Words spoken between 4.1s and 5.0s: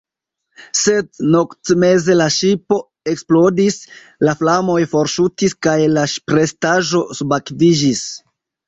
la flamoj